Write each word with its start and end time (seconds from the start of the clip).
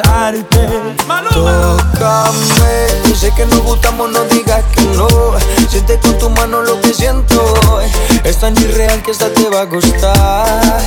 besarte. 0.00 0.68
Maluma. 1.06 1.76
Tócame, 1.92 3.14
sé 3.14 3.32
que 3.34 3.46
nos 3.46 3.60
gustamos, 3.60 4.10
no 4.10 4.24
digas 4.24 4.64
que 4.72 4.82
no. 4.82 5.08
Siente 5.68 5.98
con 5.98 6.18
tu 6.18 6.30
mano 6.30 6.62
lo 6.62 6.80
que 6.80 6.92
siento. 6.92 7.80
Es 8.24 8.38
tan 8.38 8.56
irreal 8.58 9.02
que 9.02 9.10
esta 9.10 9.32
te 9.32 9.48
va 9.48 9.62
a 9.62 9.64
gustar. 9.64 10.80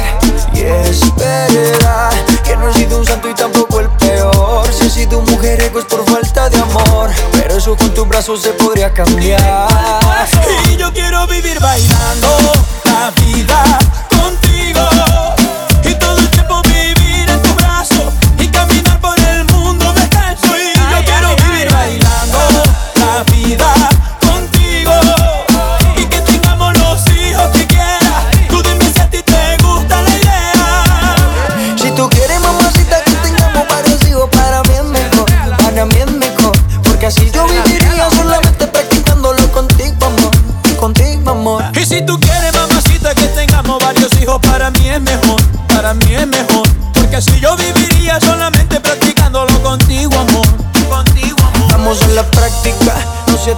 Y 0.53 0.61
espera, 0.61 2.09
que 2.43 2.55
no 2.57 2.69
he 2.69 2.73
sido 2.73 2.99
un 2.99 3.05
santo 3.05 3.29
y 3.29 3.33
tampoco 3.33 3.79
el 3.79 3.89
peor. 3.89 4.65
Si 4.71 4.87
he 4.87 4.89
sido 4.89 5.19
un 5.19 5.25
mujeriego 5.25 5.79
es 5.79 5.85
por 5.85 6.05
falta 6.05 6.49
de 6.49 6.57
amor. 6.57 7.09
Pero 7.31 7.57
eso 7.57 7.75
con 7.75 7.93
tus 7.93 8.07
brazos 8.07 8.41
se 8.41 8.49
podría 8.51 8.93
cambiar. 8.93 9.67
Y 10.71 10.77
yo 10.77 10.91
quiero 10.93 11.25
vivir 11.27 11.59
bailando 11.59 12.27
la 12.85 13.11
vida 13.11 13.79
contigo. 14.09 15.42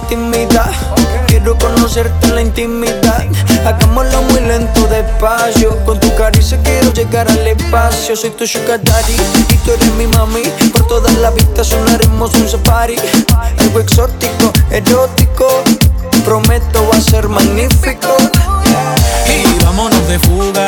tímida. 0.08 0.68
Quiero 1.28 1.56
conocerte 1.58 2.26
en 2.26 2.34
la 2.34 2.42
intimidad. 2.42 3.24
Hagámoslo 3.64 4.22
muy 4.22 4.40
lento, 4.40 4.86
despacio. 4.88 5.76
Con 5.84 6.00
tu 6.00 6.12
caricia 6.16 6.58
quiero 6.62 6.92
llegar 6.92 7.28
al 7.30 7.46
espacio. 7.46 8.16
Soy 8.16 8.30
tu 8.30 8.46
sugar 8.46 8.82
daddy 8.82 9.14
y 9.48 9.56
tú 9.58 9.70
eres 9.70 9.92
mi 9.94 10.08
mami. 10.08 10.42
Por 10.72 10.86
toda 10.88 11.10
la 11.12 11.30
vistas 11.30 11.68
sonaremos 11.68 12.34
un 12.34 12.48
safari. 12.48 12.96
Algo 13.58 13.80
exótico, 13.80 14.52
erótico. 14.70 15.46
Prometo 16.24 16.88
va 16.92 16.98
a 16.98 17.00
ser 17.00 17.28
magnífico. 17.28 18.16
Y 19.28 19.64
vámonos 19.64 20.08
de 20.08 20.18
fuga 20.18 20.65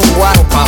um 0.00 0.22
ar 0.22 0.59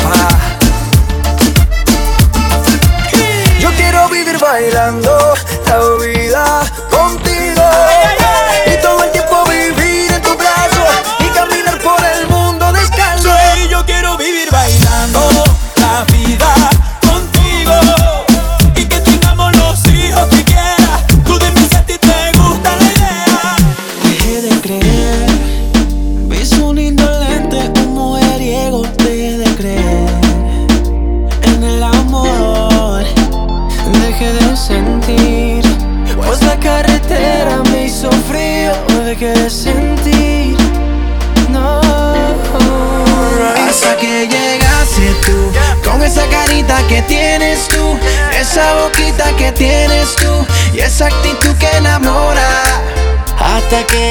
hasta 53.72 54.01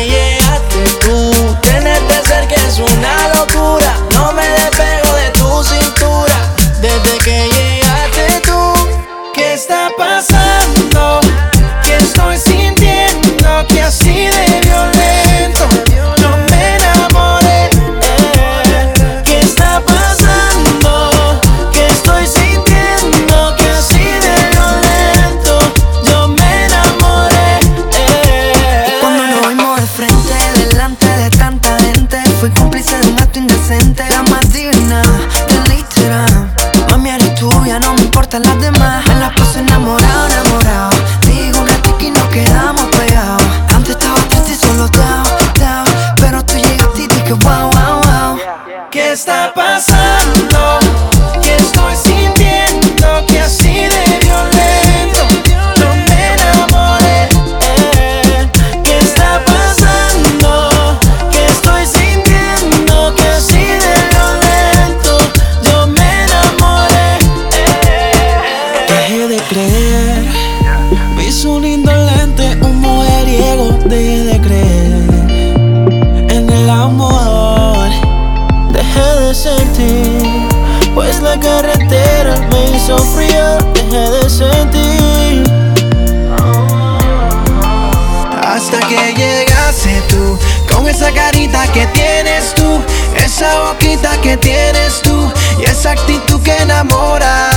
Esa 93.41 93.60
boquita 93.62 94.21
que 94.21 94.38
tienes 94.38 95.01
tú 95.01 95.33
y 95.57 95.63
esa 95.63 95.93
actitud 95.93 96.39
que 96.43 96.55
enamora. 96.57 97.50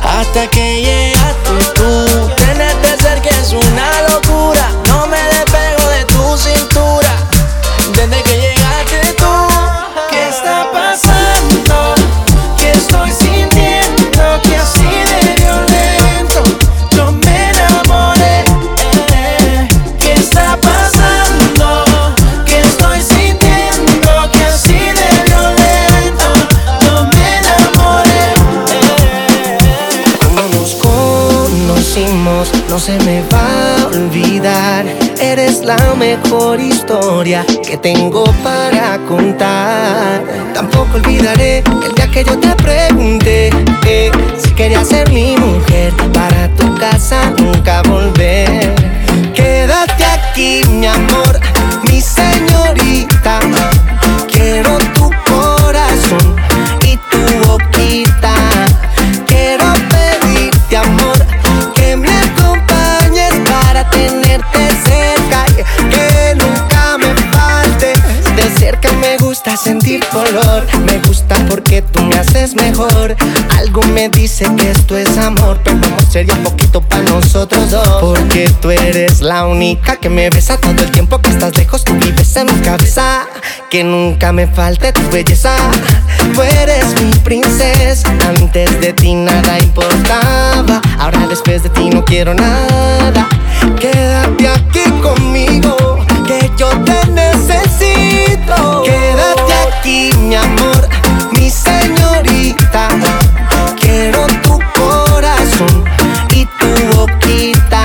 Hasta 0.00 0.46
que 0.46 0.80
llegas 0.80 1.34
tú. 1.74 1.77
Que 37.28 37.76
tengo 37.76 38.24
para 38.42 38.96
contar. 39.06 40.22
Tampoco 40.54 40.96
olvidaré 40.96 41.58
el 41.58 41.94
día 41.94 42.10
que 42.10 42.24
yo 42.24 42.38
te 42.38 42.48
pregunté 42.54 43.50
eh, 43.86 44.10
si 44.38 44.50
querías 44.52 44.88
ser 44.88 45.10
mi 45.10 45.36
mujer 45.36 45.92
para 46.14 46.48
tu 46.56 46.74
casa 46.76 47.30
nunca 47.38 47.82
volver. 47.82 48.74
Quédate 49.34 50.04
aquí, 50.06 50.62
mi 50.70 50.86
amor, 50.86 51.27
me 70.84 70.98
gusta 71.06 71.36
porque 71.48 71.82
tú 71.82 72.02
me 72.02 72.16
haces 72.16 72.54
mejor. 72.54 73.16
Algo 73.58 73.82
me 73.82 74.08
dice 74.08 74.46
que 74.56 74.70
esto 74.70 74.96
es 74.96 75.16
amor, 75.16 75.60
pero 75.62 75.76
amor 75.76 76.02
sería 76.10 76.34
poquito 76.42 76.80
para 76.80 77.02
nosotros 77.02 77.70
dos. 77.70 77.88
Porque 78.00 78.50
tú 78.60 78.70
eres 78.70 79.20
la 79.20 79.46
única 79.46 79.96
que 79.96 80.08
me 80.08 80.28
besa 80.30 80.56
todo 80.56 80.82
el 80.82 80.90
tiempo 80.90 81.20
que 81.20 81.30
estás 81.30 81.56
lejos, 81.56 81.84
tú 81.84 81.94
vives 81.94 82.36
en 82.36 82.46
mi 82.46 82.60
cabeza. 82.60 83.26
Que 83.70 83.84
nunca 83.84 84.32
me 84.32 84.46
falte 84.46 84.92
tu 84.92 85.02
belleza. 85.10 85.54
Tú 86.34 86.42
eres 86.42 87.00
mi 87.02 87.14
princesa, 87.20 88.08
antes 88.28 88.80
de 88.80 88.92
ti 88.92 89.14
nada 89.14 89.58
importaba. 89.58 90.80
Ahora 90.98 91.26
después 91.28 91.62
de 91.62 91.68
ti 91.70 91.90
no 91.90 92.04
quiero 92.04 92.34
nada. 92.34 93.28
Quédate 93.78 94.48
aquí 94.48 94.90
conmigo, 95.02 95.98
que 96.26 96.50
yo 96.56 96.68
te 96.84 97.06
necesito. 97.10 98.82
Quédate 98.84 99.37
mi 99.88 100.34
amor, 100.34 100.86
mi 101.32 101.48
señorita. 101.48 102.88
Quiero 103.80 104.26
tu 104.42 104.58
corazón 104.78 105.84
y 106.34 106.44
tu 106.44 106.96
boquita. 106.96 107.82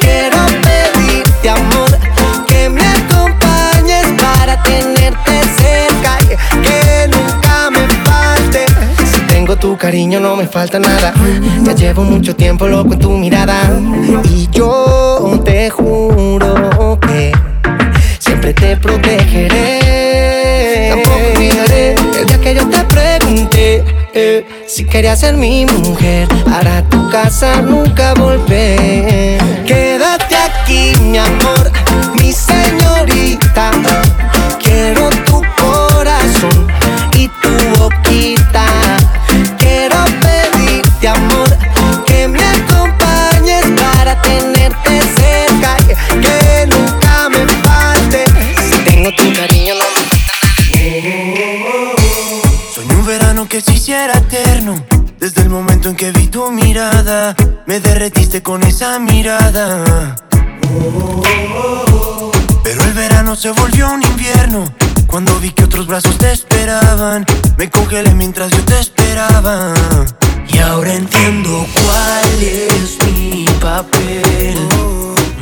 Quiero 0.00 0.38
pedirte 0.64 1.50
amor 1.50 1.98
que 2.46 2.70
me 2.70 2.86
acompañes 2.86 4.06
para 4.22 4.62
tenerte 4.62 5.42
cerca 5.60 6.18
y 6.22 6.62
que 6.62 7.08
nunca 7.08 7.68
me 7.70 7.86
falte. 8.06 8.64
Si 9.12 9.20
tengo 9.26 9.56
tu 9.56 9.76
cariño 9.76 10.18
no 10.18 10.34
me 10.36 10.46
falta 10.46 10.78
nada. 10.78 11.12
Ya 11.64 11.74
llevo 11.74 12.04
mucho 12.04 12.34
tiempo 12.34 12.66
loco 12.66 12.94
en 12.94 12.98
tu 13.00 13.10
mirada 13.10 13.70
si 24.72 24.86
querías 24.86 25.20
ser 25.20 25.36
mi 25.36 25.66
mujer 25.66 26.26
para 26.46 26.82
tu 26.88 27.10
casa 27.10 27.60
nunca 27.60 28.14
volver. 28.14 29.31
Con 58.42 58.62
esa 58.64 58.98
mirada. 58.98 60.16
Pero 62.64 62.82
el 62.84 62.92
verano 62.92 63.36
se 63.36 63.50
volvió 63.50 63.90
un 63.90 64.02
invierno. 64.02 64.64
Cuando 65.06 65.38
vi 65.40 65.50
que 65.50 65.64
otros 65.64 65.86
brazos 65.86 66.16
te 66.18 66.32
esperaban, 66.32 67.24
me 67.56 67.70
congelé 67.70 68.14
mientras 68.14 68.50
yo 68.50 68.64
te 68.64 68.78
esperaba. 68.78 69.74
Y 70.48 70.58
ahora 70.58 70.94
entiendo 70.94 71.66
cuál 71.74 72.42
es 72.42 72.98
mi 73.06 73.44
papel. 73.60 74.56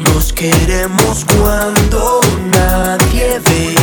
Nos 0.04 0.32
queremos 0.32 1.24
cuando 1.36 2.20
nadie 2.52 3.40
ve. 3.44 3.74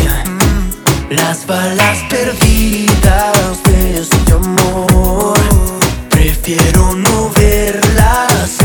Las 1.10 1.45
balas 1.47 1.99
perdidas 2.10 3.63
de 3.63 3.99
este 4.01 4.34
amor 4.34 5.38
Prefiero 6.17 6.93
no 6.93 7.30
verlas 7.30 8.57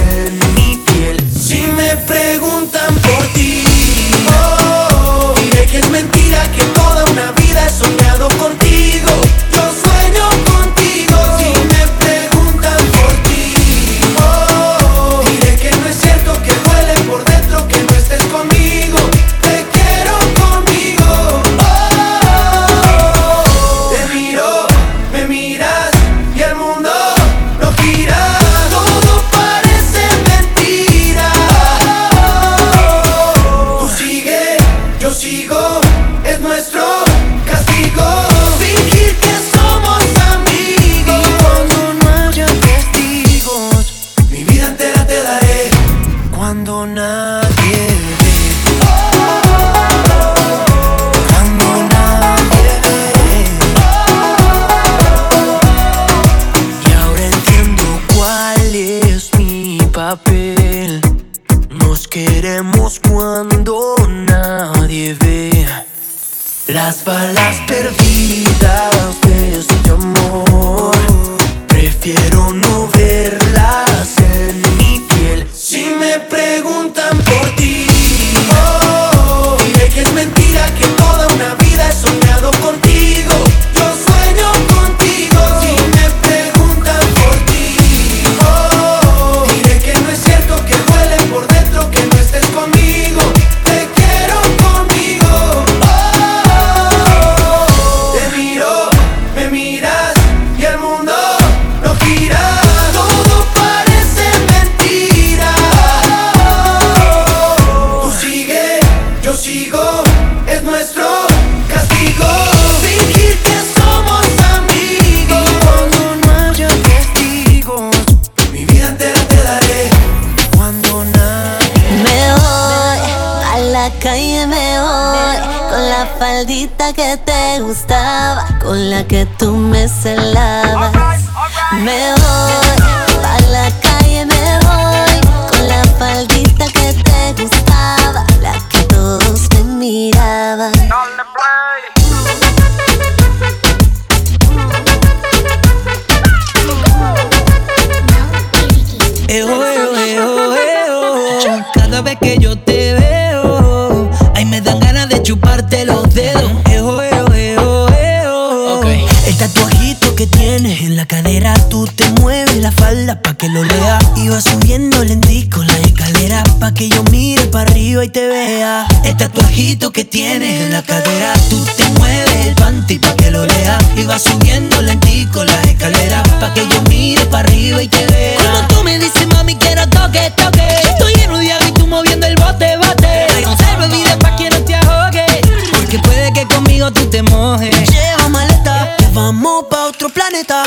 el 168.81 169.11
este 169.11 169.15
tatuajito 169.15 169.93
que 169.93 170.05
tienes 170.05 170.63
en 170.63 170.73
la 170.73 170.83
cadera. 170.83 171.35
Tú 171.51 171.63
te 171.77 171.85
mueves 171.99 172.47
el 172.47 172.55
panty 172.55 172.99
pa' 172.99 173.15
que 173.17 173.31
lo 173.31 173.45
lea. 173.45 173.79
Y 173.97 174.05
vas 174.05 174.23
subiendo 174.23 174.81
lentico 174.81 175.45
las 175.45 175.67
escaleras 175.67 176.27
pa' 176.41 176.55
que 176.55 176.67
yo 176.69 176.81
mire 176.89 177.25
para 177.27 177.49
arriba 177.49 177.83
y 177.83 177.89
te 177.89 178.07
vea. 178.07 178.39
Como 178.39 178.69
tú 178.69 178.85
me 178.85 178.99
dices, 178.99 179.27
mami, 179.29 179.57
quiero 179.57 179.87
toque, 179.89 180.33
toque. 180.37 180.67
Yo 180.83 180.89
estoy 180.89 181.13
en 181.23 181.33
un 181.33 181.43
y 181.43 181.73
tú 181.75 181.87
moviendo 181.87 182.27
el 182.27 182.37
bote, 182.37 182.77
bote. 182.79 183.27
No 183.43 183.51
Reserva 183.51 183.87
vida 183.89 184.19
pa' 184.19 184.37
que 184.37 184.49
no 184.49 184.59
te 184.63 184.75
ahogue. 184.75 185.27
Porque 185.73 185.99
puede 185.99 186.33
que 186.33 186.47
conmigo 186.47 186.91
tú 186.93 187.05
te 187.11 187.23
mojes. 187.23 187.75
Lleva 187.91 188.29
maleta, 188.29 188.97
que 188.97 189.07
vamos 189.13 189.67
pa' 189.71 189.87
otro 189.87 190.09
planeta. 190.09 190.65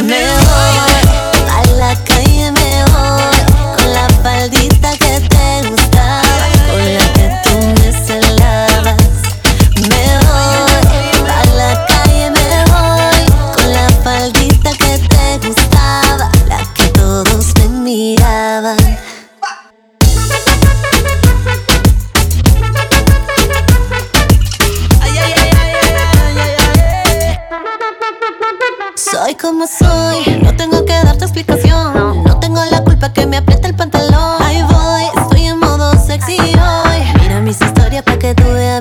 Chanel. 0.00 0.39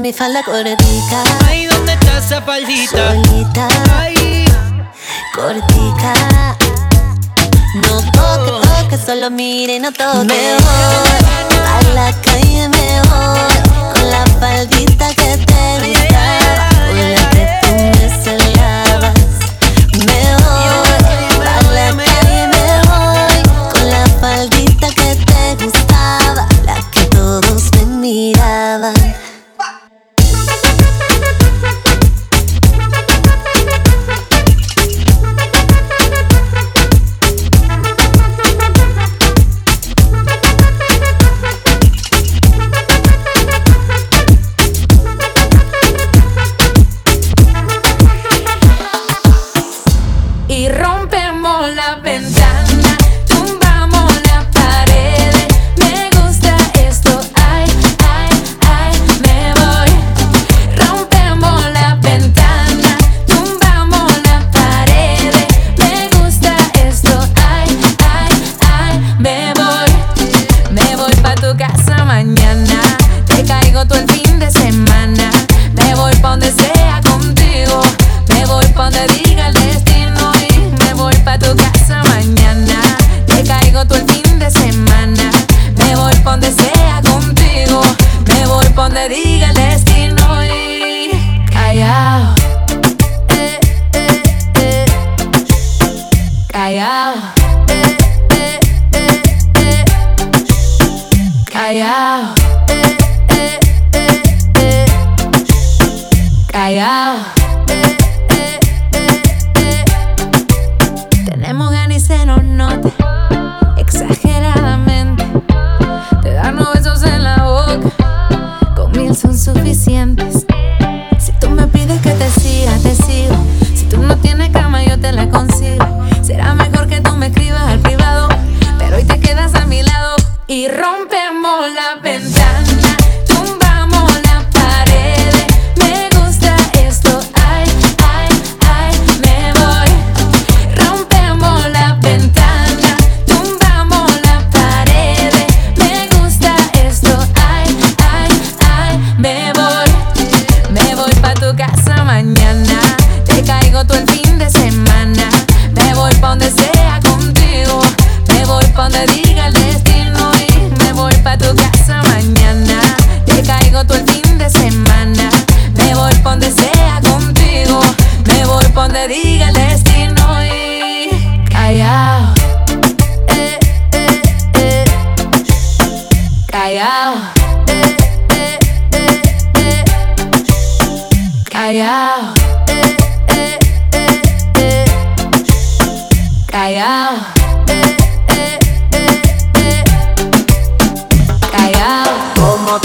mi 0.09 0.13
falda 0.13 0.41
cortica. 0.41 1.23
Ay, 1.47 1.67
¿dónde 1.67 1.93
está 1.93 2.17
esa 2.17 2.41
faldita? 2.41 3.13
Solita, 3.13 3.67
ay, 3.95 4.45
cortica. 5.35 6.13
No 7.75 8.01
toque, 8.11 8.67
toque, 8.67 8.97
solo 9.05 9.29
mire 9.29 9.75
y 9.75 9.79
no 9.79 9.91
toque. 9.91 10.25
Mejor, 10.25 11.09
a 11.67 11.93
la 11.93 12.11
calle 12.23 12.69
mejor. 12.69 13.58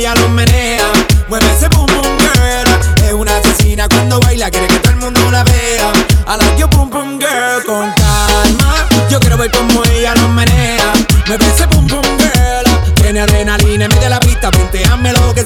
ella 0.00 0.14
lo 0.14 0.28
menea. 0.30 0.90
Mueve 1.28 1.46
ese 1.54 1.68
boom 1.68 1.86
boom 1.86 2.18
girl. 2.18 3.04
Es 3.04 3.12
una 3.12 3.36
asesina 3.36 3.86
cuando 3.88 4.18
baila, 4.20 4.50
quiere 4.50 4.66
que 4.66 4.78
todo 4.78 4.92
el 4.92 4.98
mundo 4.98 5.30
la 5.30 5.44
vea. 5.44 5.92
A 6.26 6.36
la 6.36 6.56
yo 6.56 6.68
boom 6.68 6.90
boom 6.90 7.18
girl 7.18 7.64
con 7.66 7.92
calma. 7.92 8.88
Yo 9.10 9.20
quiero 9.20 9.36
ver 9.36 9.50
como 9.50 9.84
ella 9.92 10.14
lo 10.14 10.28
menea. 10.28 10.92
Mueve 11.26 11.46
ese 11.46 11.66
boom 11.66 11.86
boom 11.86 12.02
girl. 12.18 12.94
Tiene 12.94 13.20
adrenalina, 13.20 13.88
mete 13.88 14.08
la 14.08 14.20
pista, 14.20 14.50
ponteame 14.50 15.12
lo 15.12 15.34
que 15.34 15.44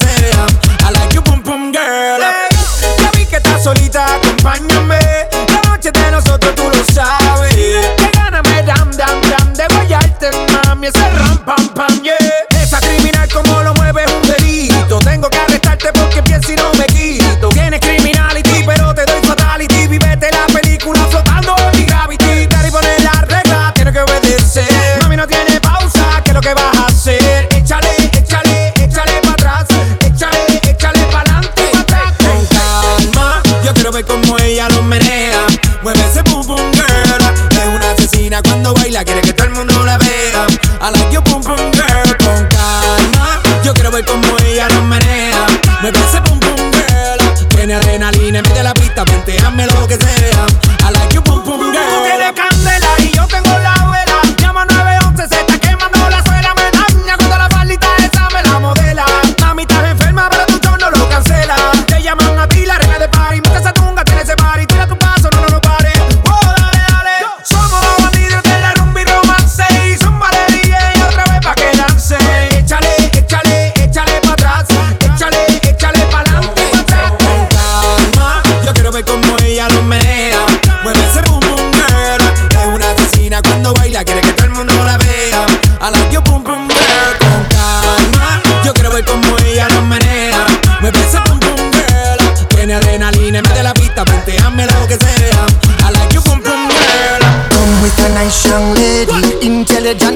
Planteame 49.05 49.67
lo 49.67 49.87
que 49.87 49.97
sea. 49.97 50.24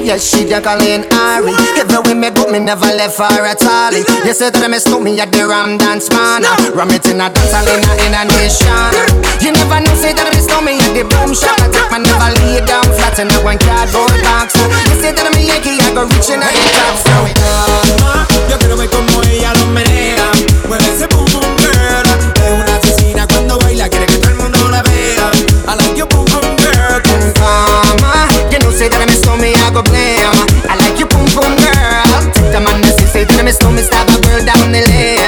yeah, 0.09 0.17
she 0.17 0.41
just 0.41 0.65
calling 0.65 1.05
Ari. 1.13 1.53
Even 1.77 2.01
with 2.01 2.17
me, 2.17 2.33
but 2.33 2.49
me 2.49 2.57
never 2.57 2.89
left 2.97 3.21
her 3.21 3.45
at 3.45 3.61
all. 3.61 3.93
You 3.93 4.33
say 4.33 4.49
that 4.49 4.57
I 4.57 4.67
mistook 4.67 5.05
me 5.05 5.13
at 5.21 5.29
the 5.29 5.45
Ram 5.45 5.77
Dance 5.77 6.09
Man. 6.09 6.41
No. 6.41 6.49
Ram 6.73 6.89
it 6.89 7.05
in 7.05 7.21
a 7.21 7.29
dance 7.29 7.53
hall 7.53 7.69
in 7.69 7.85
a, 7.85 7.91
in 8.09 8.17
a 8.17 8.25
nation. 8.25 8.89
You 9.37 9.53
never 9.53 9.77
know, 9.77 9.93
say 9.93 10.17
that 10.17 10.25
I 10.25 10.33
mistook 10.33 10.65
me 10.65 10.81
at 10.81 10.97
the 10.97 11.05
boom 11.05 11.37
shop. 11.37 11.61
I 11.61 11.69
take 11.69 11.89
my 11.93 12.01
never 12.01 12.29
lay 12.41 12.57
down 12.65 12.89
flat 12.97 13.21
in 13.21 13.29
a 13.29 13.37
one 13.45 13.61
cardboard 13.61 14.17
box. 14.25 14.57
You 14.89 14.97
say 14.97 15.13
that 15.13 15.29
I'm 15.29 15.37
a 15.37 15.41
Yankee, 15.45 15.77
I 15.77 15.93
go 15.93 16.09
reaching 16.09 16.41
out 16.41 16.57
the 16.57 16.69
top. 16.73 16.97
So, 17.05 17.13
no, 18.01 18.09
yo 18.49 18.55
quiero 18.57 18.75
ver 18.81 18.89
como 18.89 19.21
ella 19.29 19.53
lo 19.61 19.69
menea. 19.69 20.25
Mueve 20.65 20.89
ese 20.89 21.05
boom. 21.05 21.28
me, 29.39 29.55
I 29.55 29.71
go 29.73 29.81
blame. 29.81 30.19
Uh. 30.21 30.71
I 30.71 30.75
like 30.75 30.99
your 30.99 31.07
boom, 31.07 31.25
boom, 31.33 31.55
girl. 31.55 32.21
Take 32.35 32.51
the 32.51 32.59
man 32.59 32.81
to 32.83 32.91
six, 32.99 33.11
say 33.11 33.25
to 33.25 33.43
me 33.43 33.51
slow 33.51 33.71
me, 33.71 33.81
stab 33.81 34.07
a 34.07 34.15
girl 34.21 34.43
down 34.45 34.71
the 34.71 34.83
lane. 34.83 35.18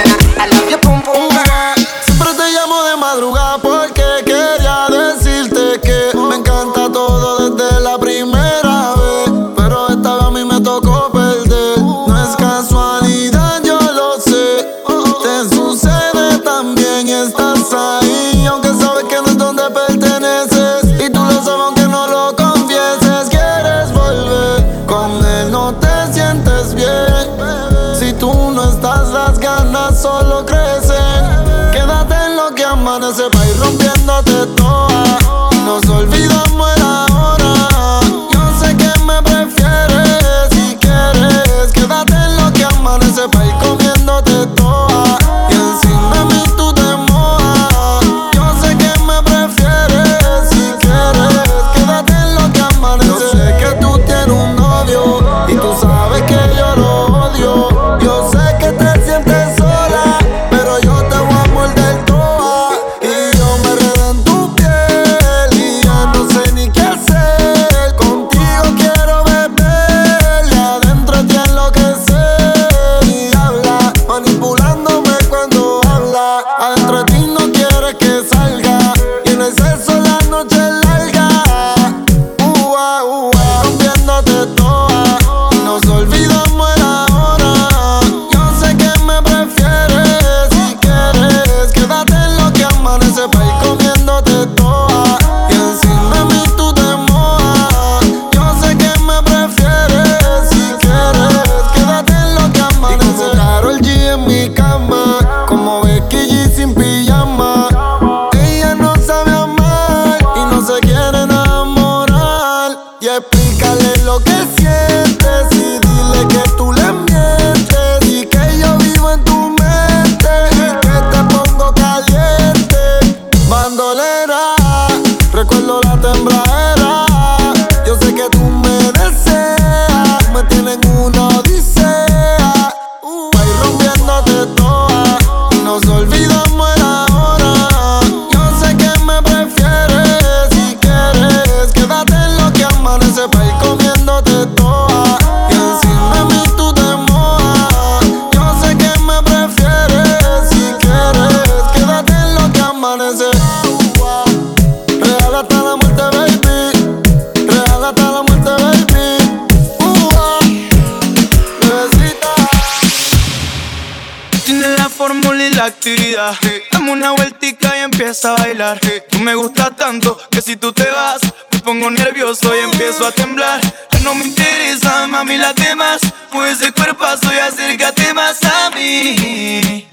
Pongo 171.71 171.89
nervioso 171.89 172.53
y 172.53 172.59
empiezo 172.59 173.07
a 173.07 173.13
temblar. 173.13 173.61
Ya 173.91 173.99
no 173.99 174.13
me 174.13 174.25
interesa, 174.25 175.07
mami, 175.07 175.37
las 175.37 175.55
demás. 175.55 176.01
Mueve 176.33 176.51
ese 176.51 176.73
cuerpazo 176.73 177.33
y 177.33 177.39
acércate 177.39 178.13
más 178.13 178.43
a 178.43 178.69
mí. 178.71 179.87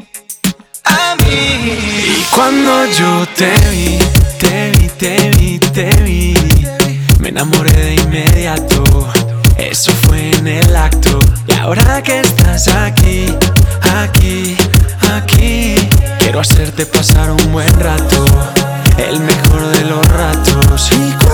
A 0.82 1.14
mí. 1.22 1.78
Y 2.18 2.26
cuando 2.34 2.84
yo 2.86 3.24
te 3.36 3.52
vi, 3.70 3.96
te 4.40 4.72
vi, 4.72 4.88
te 4.88 5.30
vi, 5.36 5.58
te 5.60 5.90
vi, 6.02 6.34
me 7.20 7.28
enamoré 7.28 7.70
de 7.70 7.94
inmediato. 7.94 8.82
Eso 9.56 9.92
fue 10.08 10.32
en 10.32 10.48
el 10.48 10.74
acto. 10.74 11.20
Y 11.46 11.52
ahora 11.52 12.02
que 12.02 12.18
estás 12.18 12.66
aquí, 12.66 13.26
aquí, 14.02 14.56
aquí, 15.14 15.76
quiero 16.18 16.40
hacerte 16.40 16.86
pasar 16.86 17.30
un 17.30 17.52
buen 17.52 17.72
rato. 17.78 18.24
El 18.96 19.20
mejor 19.20 19.68
de 19.68 19.84
los 19.84 20.04
ratos. 20.08 20.90
Y 20.90 21.28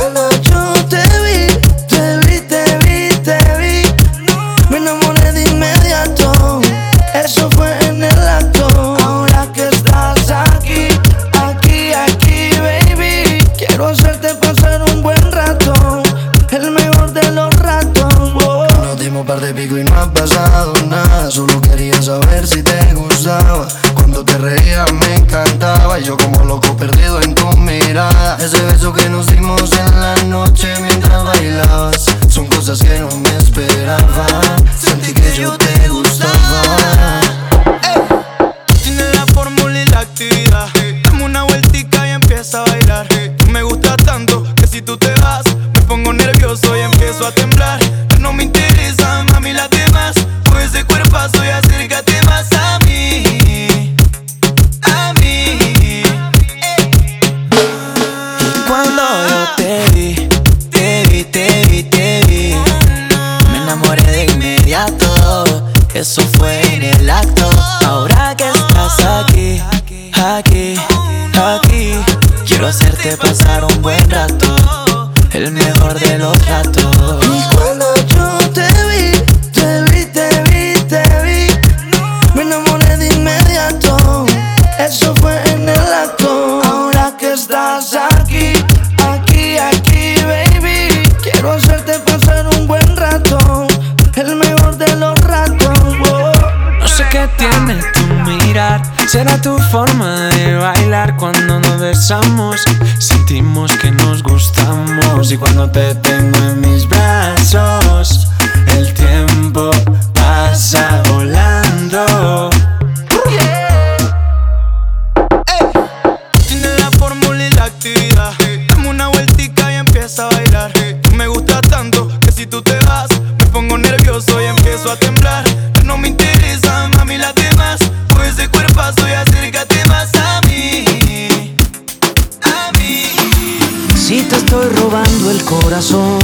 corazón, 135.44 136.18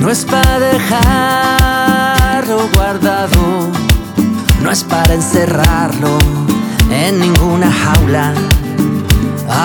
no 0.00 0.10
es 0.10 0.24
para 0.24 0.58
dejarlo 0.58 1.78
guardado, 2.74 3.70
no 4.62 4.70
es 4.70 4.84
para 4.84 5.14
encerrarlo 5.14 6.18
en 6.90 7.20
ninguna 7.20 7.70
jaula 7.70 8.32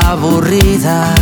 aburrida. 0.07 1.13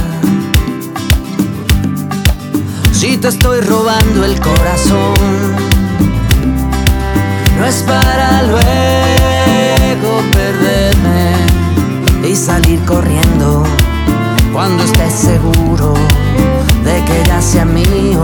Si 2.92 3.18
te 3.18 3.28
estoy 3.28 3.62
robando 3.62 4.26
el 4.26 4.40
corazón, 4.40 5.14
no 7.60 7.66
es 7.66 7.84
para 7.84 8.44
luego 8.44 8.64
perderme 10.32 11.34
y 12.28 12.36
salir 12.36 12.80
corriendo 12.86 13.64
cuando 14.54 14.84
estés 14.84 15.14
seguro 15.14 15.96
de 16.86 17.04
que 17.06 17.24
ya 17.26 17.42
sea 17.42 17.66
mío. 17.66 18.24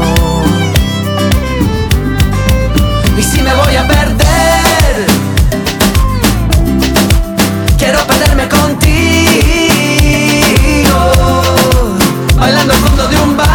Y 3.18 3.24
si 3.24 3.42
me 3.42 3.54
voy 3.56 3.76
a 3.76 3.88
perder, 3.88 5.08
quiero 7.78 8.06
perderme 8.06 8.48
contigo, 8.48 8.80
bailando 12.38 12.74
fondo 12.76 13.08
de 13.08 13.18
un 13.18 13.36
bar 13.36 13.49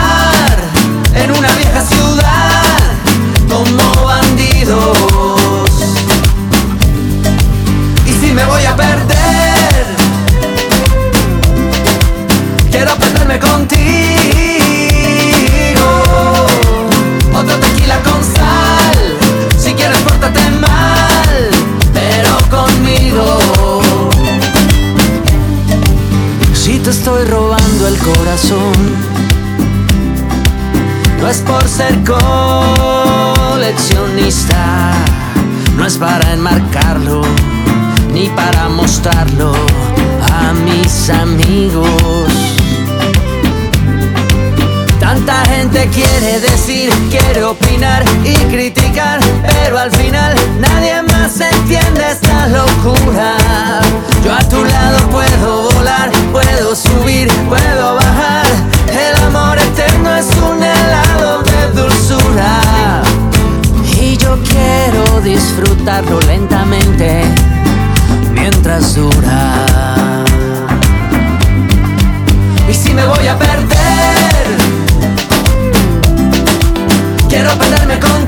estoy 27.04 27.26
robando 27.26 27.86
el 27.86 27.98
corazón, 27.98 28.72
no 31.20 31.28
es 31.28 31.36
por 31.40 31.62
ser 31.68 32.02
coleccionista, 32.02 34.92
no 35.76 35.84
es 35.84 35.98
para 35.98 36.32
enmarcarlo, 36.32 37.20
ni 38.10 38.30
para 38.30 38.70
mostrarlo 38.70 39.52
a 40.32 40.54
mis 40.54 41.10
amigos. 41.10 42.43
Tanta 45.26 45.50
gente 45.50 45.88
quiere 45.88 46.38
decir, 46.38 46.90
quiere 47.08 47.44
opinar 47.44 48.04
y 48.24 48.34
criticar, 48.52 49.18
pero 49.42 49.78
al 49.78 49.90
final 49.90 50.34
nadie 50.60 51.00
más 51.02 51.40
entiende 51.40 52.10
esta 52.10 52.46
locura. 52.48 53.36
Yo 54.22 54.34
a 54.34 54.40
tu 54.50 54.62
lado 54.62 54.98
puedo 55.08 55.70
volar, 55.70 56.10
puedo 56.30 56.76
subir, 56.76 57.32
puedo 57.48 57.94
bajar. 57.94 58.44
El 58.90 59.16
amor 59.24 59.58
eterno 59.58 60.14
es 60.14 60.26
un 60.46 60.62
helado 60.62 61.42
de 61.42 61.80
dulzura. 61.80 63.02
Y 63.98 64.18
yo 64.18 64.38
quiero 64.42 65.22
disfrutarlo 65.22 66.20
lentamente 66.20 67.24
mientras 68.30 68.94
dura. 68.94 69.64
Y 72.68 72.74
si 72.74 72.92
me 72.92 73.06
voy 73.06 73.26
a 73.26 73.38
perder, 73.38 73.73
quiero 77.54 77.58
perderme 77.58 78.00
contigo, 78.00 78.23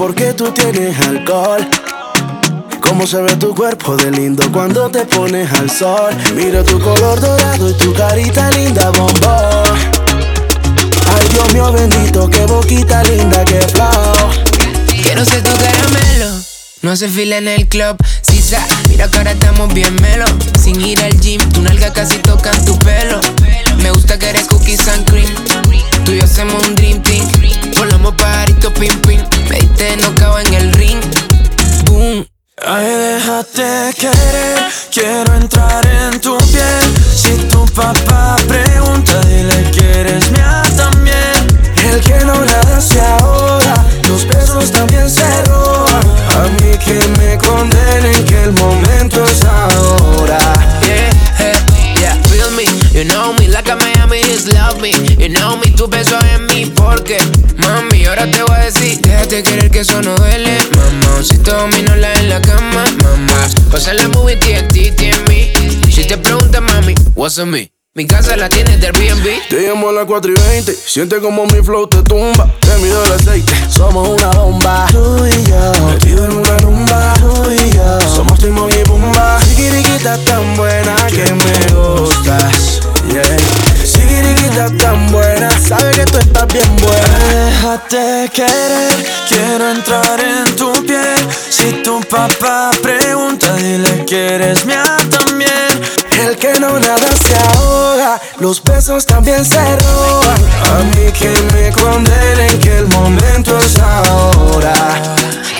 porque 0.00 0.32
tú 0.32 0.50
tienes 0.50 0.98
alcohol. 0.98 1.60
Cómo 2.80 3.06
se 3.06 3.20
ve 3.20 3.36
tu 3.36 3.54
cuerpo 3.54 3.98
de 3.98 4.10
lindo 4.10 4.50
cuando 4.50 4.90
te 4.90 5.04
pones 5.04 5.52
al 5.52 5.70
sol. 5.70 6.16
Mira 6.34 6.64
tu 6.64 6.80
color 6.80 7.20
dorado 7.20 7.68
y 7.68 7.74
tu 7.74 7.92
carita 7.92 8.50
linda, 8.52 8.88
bombón. 8.92 9.78
Ay, 11.06 11.28
Dios 11.32 11.52
mío 11.52 11.70
bendito, 11.70 12.30
qué 12.30 12.46
boquita 12.46 13.02
linda, 13.02 13.44
qué 13.44 13.60
flow. 13.60 14.30
Quiero 15.02 15.22
ser 15.22 15.42
tu 15.42 15.50
caramelo. 15.50 16.34
No 16.80 16.92
hace 16.92 17.06
fila 17.06 17.36
en 17.36 17.48
el 17.48 17.68
club, 17.68 17.98
sisa. 18.22 18.66
Mira 18.88 19.06
que 19.06 19.18
ahora 19.18 19.32
estamos 19.32 19.74
bien 19.74 19.94
melo. 20.00 20.24
Sin 20.58 20.80
ir 20.80 20.98
al 21.04 21.20
gym, 21.20 21.42
tu 21.50 21.60
nalga 21.60 21.92
casi 21.92 22.16
tocan 22.20 22.64
tu 22.64 22.78
pelo. 22.78 23.20
Me 23.82 23.90
gusta 23.90 24.18
que 24.18 24.30
eres 24.30 24.46
cookies 24.46 24.88
and 24.88 25.04
cream. 25.10 25.28
Tú 26.06 26.12
y 26.12 26.20
yo 26.20 26.24
hacemos 26.24 26.66
un 26.66 26.74
dream 26.74 27.02
team. 27.02 27.22
Volamos 27.76 28.14
pajarito 28.14 28.72
pim 28.72 28.98
pim. 29.02 29.39
Me 29.80 29.96
diste 29.96 30.12
no 30.20 30.38
en 30.38 30.54
el 30.54 30.72
ring. 30.72 31.00
Boom. 31.86 32.26
Ay, 32.66 32.84
déjate 32.84 33.94
querer, 33.98 34.58
quiero 34.92 35.34
entrar 35.36 35.86
en 35.86 36.20
tu 36.20 36.36
piel. 36.36 36.84
Si 37.16 37.32
tu 37.48 37.64
papá 37.72 38.36
pregunta, 38.46 39.18
dile 39.22 39.70
que 39.70 39.79
what's 67.20 67.38
on 67.38 67.50
me? 67.50 67.70
Mi 67.94 68.06
casa 68.06 68.34
la 68.34 68.48
tienes 68.48 68.80
de 68.80 68.86
Airbnb. 68.86 69.48
Te 69.50 69.60
llamo 69.60 69.90
a 69.90 69.92
las 69.92 70.06
4 70.06 70.32
y 70.32 70.34
20, 70.34 70.72
siente 70.72 71.20
como 71.20 71.44
mi 71.44 71.62
flow 71.62 71.86
te 71.86 72.02
tumba. 72.02 72.50
Te 72.60 72.78
mido 72.78 73.04
el 73.04 73.12
aceite, 73.12 73.52
somos 73.68 74.08
una 74.08 74.30
bomba. 74.30 74.86
Tú 74.90 75.26
y 75.26 75.50
yo, 75.50 75.86
metido 75.86 76.24
en 76.24 76.32
una 76.32 76.56
rumba. 76.58 77.12
Tú 77.20 77.50
y 77.50 77.72
yo, 77.72 78.00
somos 78.14 78.38
Timón 78.38 78.70
y 78.70 78.82
Pumba. 78.84 79.38
Sigiriquita 79.42 80.16
tan 80.24 80.56
buena 80.56 80.96
que 81.08 81.34
me 81.34 81.74
gustas. 81.74 82.80
Yeah. 83.12 83.84
Sigiriquita 83.84 84.70
tan 84.78 85.10
buena, 85.12 85.50
sabe 85.50 85.90
que 85.90 86.04
tú 86.06 86.18
estás 86.18 86.46
bien 86.46 86.76
buena. 86.76 87.18
Déjate 87.34 88.30
querer, 88.32 89.06
quiero 89.28 89.70
entrar 89.72 90.18
en 90.20 90.56
tu 90.56 90.72
piel. 90.86 91.26
Si 91.50 91.82
tu 91.82 92.00
papá 92.00 92.70
pregunta, 92.80 93.54
dile 93.56 94.06
que 94.06 94.36
eres 94.36 94.64
mía 94.64 94.96
también. 95.10 95.69
El 96.30 96.36
que 96.36 96.60
no 96.60 96.78
nada 96.78 97.10
se 97.26 97.34
ahoga, 97.34 98.20
los 98.38 98.62
besos 98.62 99.04
también 99.04 99.44
se 99.44 99.58
roban. 99.58 100.40
A 100.64 100.78
mí 100.94 101.10
que 101.10 101.28
me 101.52 101.72
condenen 101.72 102.56
que 102.60 102.78
el 102.78 102.86
momento 102.86 103.58
es 103.58 103.76
ahora. 103.80 104.72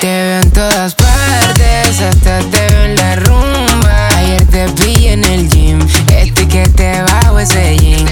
Te 0.01 0.07
veo 0.07 0.41
en 0.43 0.51
todas 0.53 0.95
partes, 0.95 2.01
hasta 2.01 2.39
te 2.53 2.67
veo 2.69 2.85
en 2.85 2.95
la 2.95 3.17
rumba. 3.17 4.09
Ayer 4.17 4.47
te 4.47 4.67
vi 4.85 5.09
en 5.09 5.25
el 5.25 5.49
gym, 5.49 5.81
etiquete 6.07 7.03
bajo 7.03 7.41
ese 7.41 7.77
jean. 7.77 8.07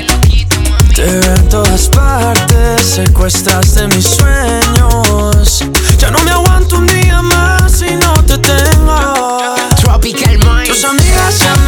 Te 0.97 1.05
veo 1.05 1.35
en 1.37 1.49
todas 1.49 1.89
partes, 1.91 2.85
secuestraste 2.85 3.87
mis 3.87 4.05
sueños. 4.05 5.65
Ya 5.97 6.11
no 6.11 6.19
me 6.25 6.33
aguanto 6.33 6.79
un 6.79 6.89
día 6.89 7.23
más 7.23 7.71
si 7.71 7.95
no 7.95 8.15
te 8.25 8.37
tengo. 8.39 9.55
Tropical 9.81 10.39
Mind. 10.39 10.67
Tus 10.67 10.85
amigas 10.85 11.39
ya 11.39 11.55
me 11.63 11.68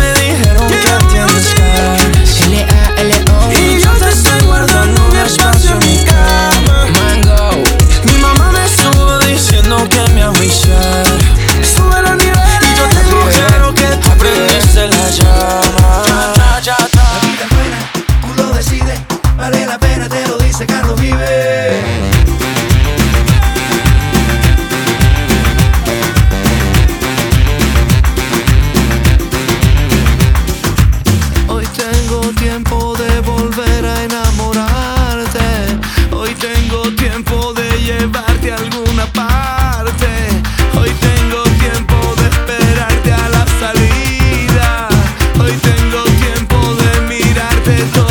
de. 47.76 48.09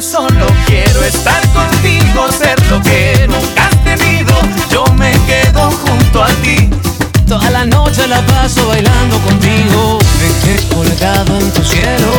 solo 0.00 0.46
quiero 0.66 1.04
estar 1.04 1.40
contigo, 1.52 2.26
ser 2.32 2.60
lo 2.68 2.80
que 2.82 3.26
nunca 3.28 3.66
has 3.66 3.84
tenido. 3.84 4.34
Yo 4.70 4.84
me 4.94 5.12
quedo 5.26 5.70
junto 5.70 6.22
a 6.22 6.28
ti. 6.42 6.68
Toda 7.28 7.48
la 7.50 7.64
noche 7.64 8.06
la 8.06 8.20
paso 8.26 8.66
bailando 8.66 9.18
contigo. 9.18 9.98
Me 10.18 10.74
colgado 10.74 11.38
en 11.38 11.50
tu 11.52 11.62
cielo 11.64 12.13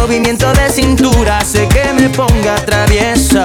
movimiento 0.00 0.52
de 0.52 0.70
cintura 0.70 1.38
hace 1.38 1.66
que 1.68 1.92
me 1.92 2.08
ponga 2.10 2.54
travieso. 2.64 3.42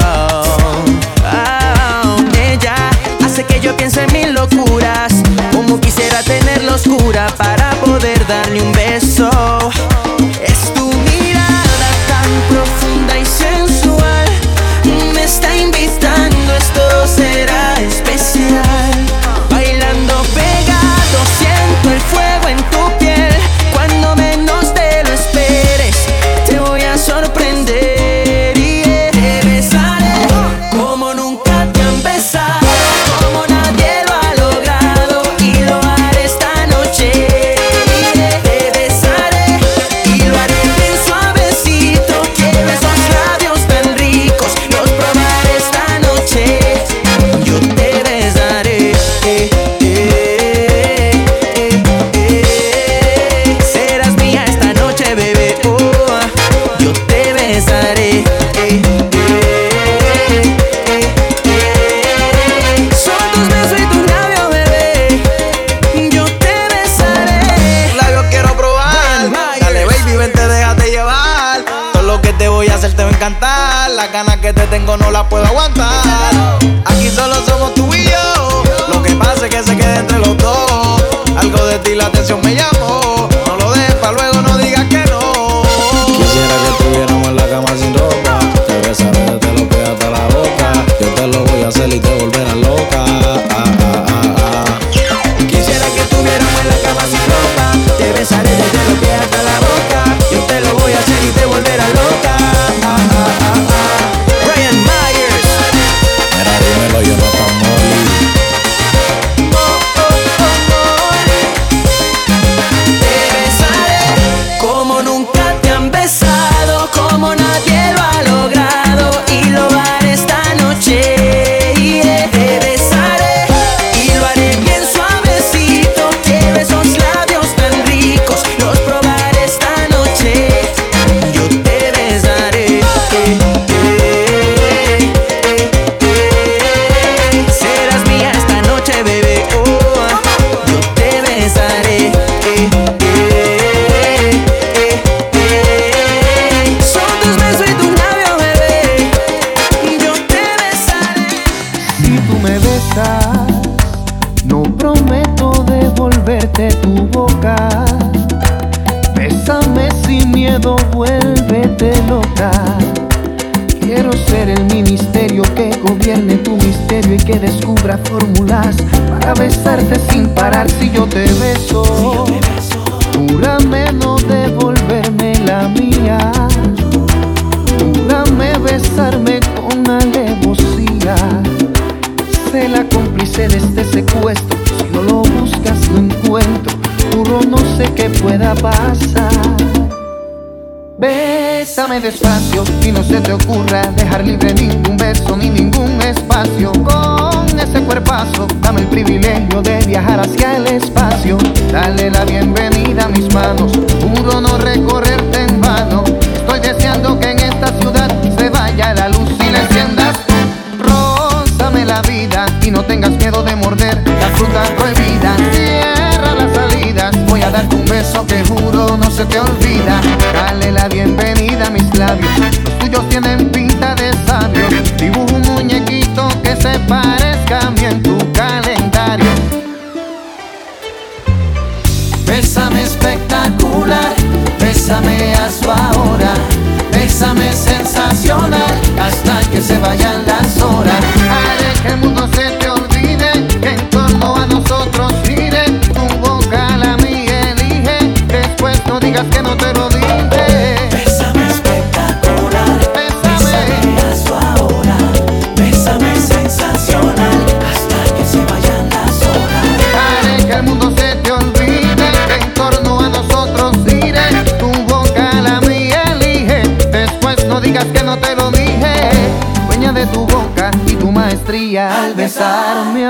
Oh, 1.26 2.18
ella 2.52 2.76
hace 3.24 3.44
que 3.44 3.60
yo 3.60 3.76
piense 3.76 4.04
en 4.04 4.14
mis 4.14 4.30
locuras, 4.32 5.14
como 5.52 5.80
quisiera 5.80 6.22
tenerla 6.24 6.76
oscura 6.76 7.28
para 7.38 7.72
poder 7.86 8.26
darle 8.28 8.62
un 8.62 8.72
beso. 8.72 9.30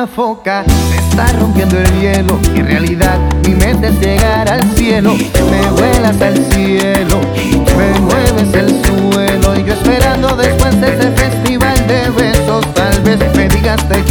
foca. 0.08 0.64
Se 0.66 0.96
está 0.98 1.28
rompiendo 1.40 1.78
el 1.80 2.00
hielo. 2.00 2.40
Y 2.56 2.60
en 2.60 2.68
realidad 2.68 3.18
mi 3.46 3.56
mente 3.56 3.88
es 3.88 4.00
llegar 4.00 4.50
al 4.50 4.64
cielo. 4.76 5.16
Me 5.16 5.72
vuelas 5.72 6.22
al 6.22 6.38
cielo, 6.52 7.20
me 7.78 8.00
mueves 8.00 8.54
el 8.54 8.70
suelo. 8.86 9.60
Y 9.60 9.64
yo 9.64 9.74
esperando 9.74 10.36
después 10.36 10.80
de 10.80 10.88
ese 10.88 11.12
festival 11.12 11.88
de 11.88 12.10
besos. 12.10 12.74
Tal 12.74 13.02
vez 13.02 13.20
me 13.36 13.48
digas 13.48 13.88
te 13.88 14.02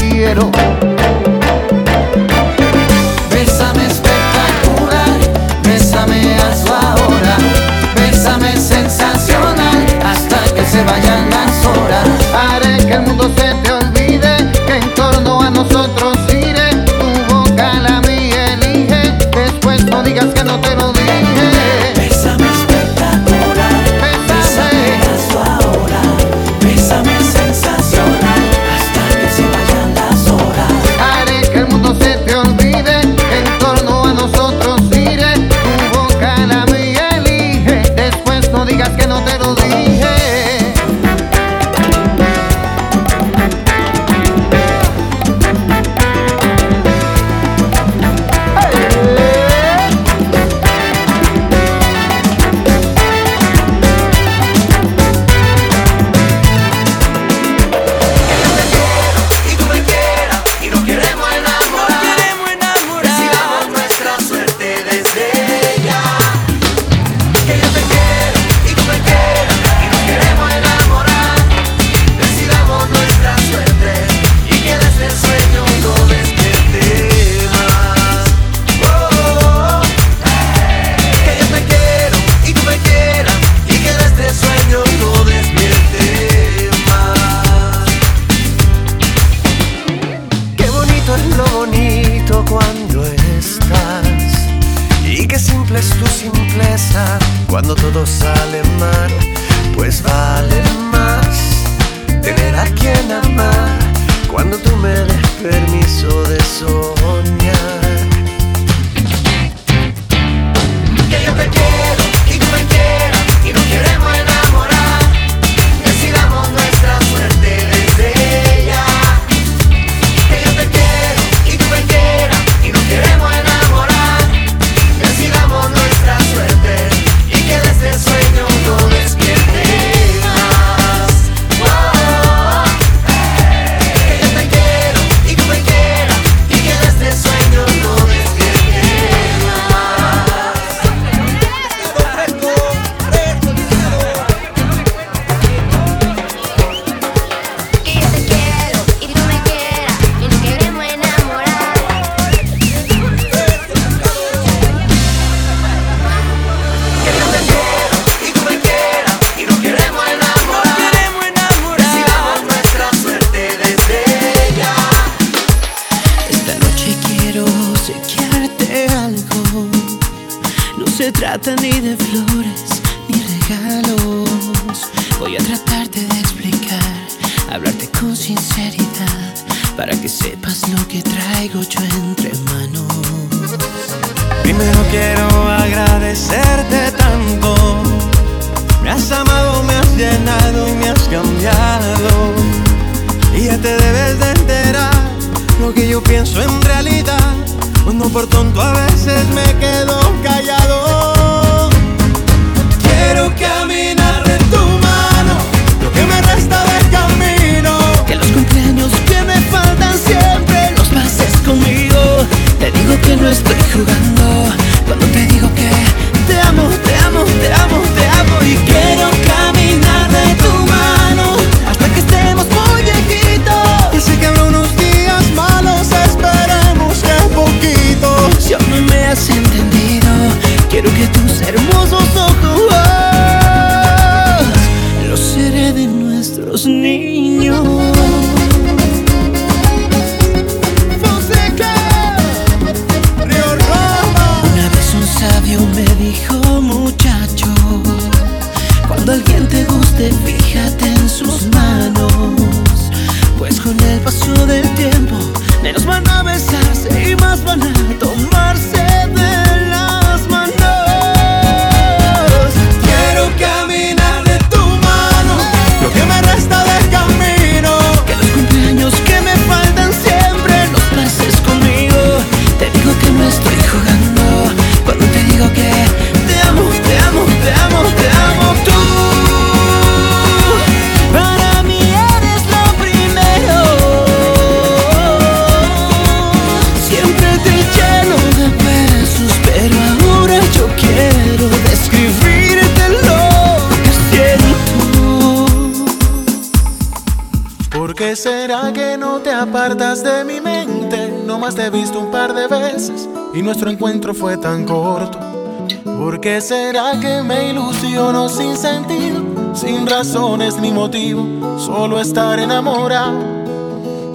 razones 310.12 310.58
ni 310.60 310.70
motivo, 310.70 311.58
solo 311.58 311.98
estar 311.98 312.38
enamorado. 312.38 313.18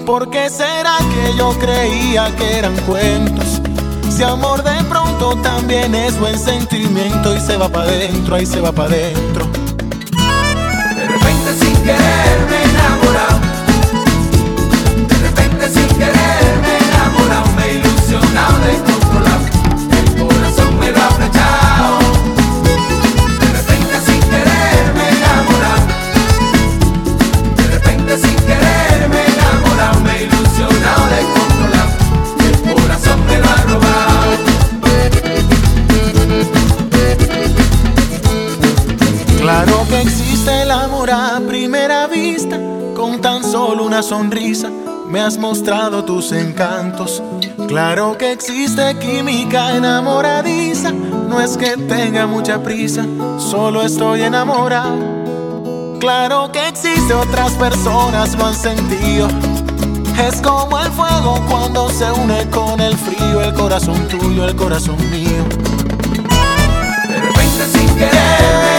¿Por 0.05 0.29
qué 0.29 0.47
será 0.47 0.95
que 0.99 1.35
yo 1.35 1.49
creía 1.57 2.29
que 2.35 2.59
eran 2.59 2.75
cuentos? 2.85 3.59
Si 4.15 4.21
amor 4.21 4.63
de 4.63 4.83
pronto 4.83 5.35
también 5.41 5.95
es 5.95 6.19
buen 6.19 6.37
sentimiento 6.37 7.35
y 7.35 7.39
se 7.39 7.57
va 7.57 7.67
para 7.67 7.89
adentro, 7.89 8.35
ahí 8.35 8.45
se 8.45 8.61
va 8.61 8.71
para 8.71 8.89
adentro. 8.89 9.47
De 10.95 11.07
repente 11.07 11.53
sin 11.59 11.75
querer 11.81 12.37
me 12.47 12.61
he. 12.77 13.27
De 15.07 15.17
repente 15.27 15.67
sin 15.67 15.87
querer 15.97 16.59
me 16.61 16.77
he 16.77 17.55
me 17.55 17.65
he 17.65 17.73
ilusionado 17.79 18.59
de 18.59 18.86
sonrisa, 44.07 44.69
me 45.09 45.19
has 45.19 45.37
mostrado 45.37 46.05
tus 46.05 46.31
encantos. 46.31 47.21
Claro 47.67 48.17
que 48.17 48.31
existe 48.31 48.95
química 48.99 49.75
enamoradiza, 49.75 50.91
no 50.91 51.41
es 51.41 51.57
que 51.57 51.75
tenga 51.75 52.25
mucha 52.25 52.63
prisa, 52.63 53.05
solo 53.37 53.81
estoy 53.81 54.21
enamorado. 54.21 55.97
Claro 55.99 56.49
que 56.53 56.69
existe, 56.69 57.13
otras 57.13 57.51
personas 57.53 58.33
lo 58.37 58.45
han 58.45 58.55
sentido. 58.55 59.27
Es 60.25 60.41
como 60.41 60.79
el 60.79 60.89
fuego 60.91 61.43
cuando 61.49 61.89
se 61.89 62.09
une 62.09 62.49
con 62.49 62.79
el 62.79 62.95
frío, 62.95 63.41
el 63.41 63.53
corazón 63.53 64.07
tuyo, 64.07 64.45
el 64.45 64.55
corazón 64.55 64.97
mío. 65.11 65.43
De 67.09 67.19
repente 67.19 67.65
sin 67.73 67.95
querer. 67.95 68.76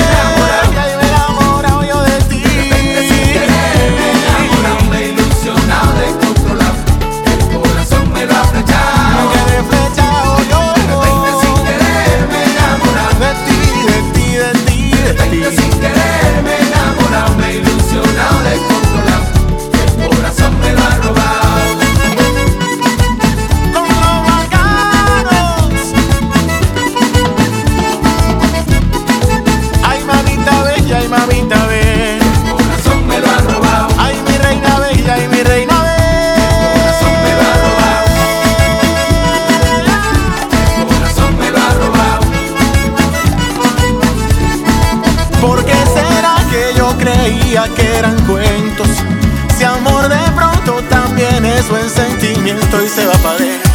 se 52.98 53.06
va 53.06 53.14
a 53.14 53.18
pagar. 53.18 53.67